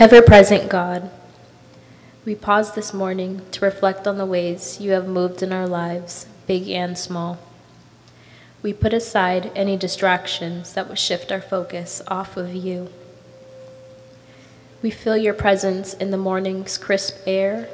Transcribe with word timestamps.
Ever 0.00 0.22
present 0.22 0.68
God, 0.68 1.10
we 2.24 2.36
pause 2.36 2.76
this 2.76 2.94
morning 2.94 3.42
to 3.50 3.64
reflect 3.64 4.06
on 4.06 4.16
the 4.16 4.24
ways 4.24 4.80
you 4.80 4.92
have 4.92 5.08
moved 5.08 5.42
in 5.42 5.52
our 5.52 5.66
lives, 5.66 6.26
big 6.46 6.68
and 6.68 6.96
small. 6.96 7.40
We 8.62 8.72
put 8.72 8.92
aside 8.92 9.50
any 9.56 9.76
distractions 9.76 10.74
that 10.74 10.88
would 10.88 11.00
shift 11.00 11.32
our 11.32 11.40
focus 11.40 12.00
off 12.06 12.36
of 12.36 12.54
you. 12.54 12.90
We 14.82 14.90
feel 14.92 15.16
your 15.16 15.34
presence 15.34 15.94
in 15.94 16.12
the 16.12 16.16
morning's 16.16 16.78
crisp 16.78 17.16
air, 17.26 17.68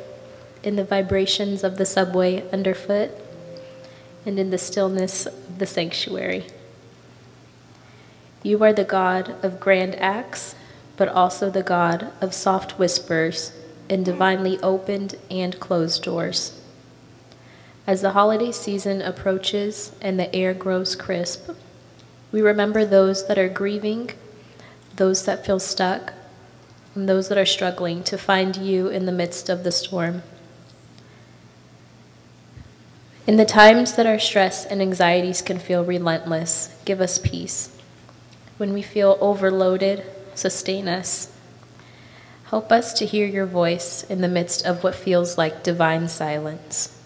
in 0.63 0.77
the 0.77 0.85
vibrations 0.85 1.63
of 1.63 1.77
the 1.77 1.85
subway 1.85 2.51
underfoot, 2.51 3.11
and 4.25 4.39
in 4.39 4.49
the 4.49 4.57
stillness 4.57 5.27
of 5.27 5.59
the 5.59 5.67
sanctuary. 5.67 6.47
You 8.43 8.65
are 8.65 8.73
the 8.73 8.83
God 8.83 9.37
of 9.45 9.61
grand 9.61 9.95
acts 9.97 10.55
but 10.97 11.09
also 11.09 11.51
the 11.51 11.63
God 11.63 12.13
of 12.21 12.35
soft 12.35 12.79
whispers 12.79 13.53
and 13.89 14.05
divinely 14.05 14.59
opened 14.61 15.17
and 15.31 15.59
closed 15.61 16.03
doors. 16.03 16.61
As 17.87 18.01
the 18.01 18.13
holiday 18.13 18.53
season 18.53 19.03
approaches 19.03 19.93
and 20.01 20.18
the 20.18 20.35
air 20.35 20.54
grows 20.54 20.96
crisp, 20.96 21.51
we 22.32 22.41
remember 22.41 22.85
those 22.85 23.27
that 23.29 23.39
are 23.39 23.49
grieving, 23.49 24.11
those 24.96 25.25
that 25.25 25.45
feel 25.45 25.59
stuck, 25.59 26.15
and 26.95 27.09
those 27.09 27.29
that 27.29 27.39
are 27.39 27.46
struggling 27.46 28.03
to 28.04 28.17
find 28.17 28.57
you 28.57 28.89
in 28.89 29.04
the 29.04 29.13
midst 29.13 29.49
of 29.49 29.65
the 29.65 29.73
storm. 29.73 30.23
In 33.27 33.37
the 33.37 33.45
times 33.45 33.95
that 33.95 34.06
our 34.06 34.19
stress 34.19 34.65
and 34.65 34.81
anxieties 34.81 35.42
can 35.42 35.59
feel 35.59 35.84
relentless, 35.84 36.77
give 36.84 37.01
us 37.01 37.19
peace. 37.19 37.77
When 38.59 38.73
we 38.73 38.83
feel 38.83 39.19
overloaded, 39.20 40.05
sustain 40.34 40.89
us. 40.89 41.31
Help 42.45 42.70
us 42.70 42.93
to 42.93 43.06
hear 43.06 43.27
your 43.27 43.47
voice 43.47 44.05
in 44.05 44.20
the 44.20 44.29
midst 44.29 44.65
of 44.65 44.84
what 44.84 44.95
feels 44.95 45.37
like 45.37 45.65
divine 45.65 46.09
silence. 46.09 46.97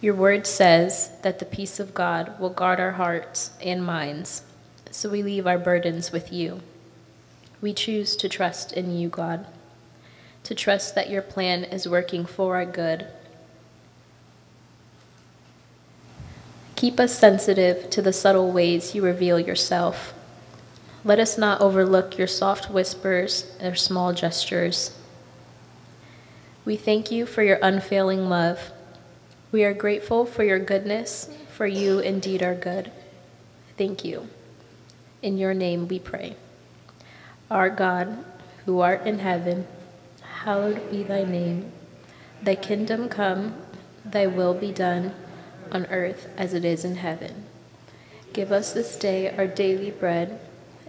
Your 0.00 0.14
word 0.14 0.46
says 0.46 1.10
that 1.22 1.38
the 1.38 1.46
peace 1.46 1.80
of 1.80 1.94
God 1.94 2.38
will 2.38 2.50
guard 2.50 2.78
our 2.78 2.92
hearts 2.92 3.50
and 3.60 3.84
minds, 3.84 4.42
so 4.90 5.08
we 5.08 5.22
leave 5.22 5.46
our 5.46 5.58
burdens 5.58 6.12
with 6.12 6.32
you. 6.32 6.60
We 7.60 7.72
choose 7.72 8.14
to 8.16 8.28
trust 8.28 8.72
in 8.72 8.96
you, 8.96 9.08
God, 9.08 9.46
to 10.42 10.54
trust 10.54 10.94
that 10.94 11.08
your 11.08 11.22
plan 11.22 11.64
is 11.64 11.88
working 11.88 12.26
for 12.26 12.56
our 12.56 12.66
good. 12.66 13.06
Keep 16.76 17.00
us 17.00 17.18
sensitive 17.18 17.88
to 17.88 18.02
the 18.02 18.12
subtle 18.12 18.52
ways 18.52 18.94
you 18.94 19.02
reveal 19.02 19.40
yourself 19.40 20.12
let 21.04 21.18
us 21.18 21.36
not 21.36 21.60
overlook 21.60 22.16
your 22.16 22.26
soft 22.26 22.70
whispers 22.70 23.52
or 23.62 23.74
small 23.74 24.14
gestures. 24.14 24.96
We 26.64 26.76
thank 26.76 27.10
you 27.10 27.26
for 27.26 27.42
your 27.42 27.58
unfailing 27.60 28.30
love. 28.30 28.72
We 29.52 29.64
are 29.64 29.74
grateful 29.74 30.24
for 30.24 30.44
your 30.44 30.58
goodness, 30.58 31.28
for 31.52 31.66
you 31.66 31.98
indeed 31.98 32.42
are 32.42 32.54
good. 32.54 32.90
Thank 33.76 34.02
you. 34.02 34.28
In 35.20 35.36
your 35.36 35.52
name 35.52 35.88
we 35.88 35.98
pray. 35.98 36.36
Our 37.50 37.68
God, 37.68 38.24
who 38.64 38.80
art 38.80 39.06
in 39.06 39.18
heaven, 39.18 39.66
hallowed 40.22 40.90
be 40.90 41.02
thy 41.02 41.24
name. 41.24 41.70
Thy 42.42 42.54
kingdom 42.54 43.10
come, 43.10 43.56
thy 44.06 44.26
will 44.26 44.54
be 44.54 44.72
done, 44.72 45.14
on 45.70 45.84
earth 45.86 46.28
as 46.38 46.54
it 46.54 46.64
is 46.64 46.82
in 46.82 46.96
heaven. 46.96 47.44
Give 48.32 48.50
us 48.50 48.72
this 48.72 48.96
day 48.96 49.36
our 49.36 49.46
daily 49.46 49.90
bread 49.90 50.40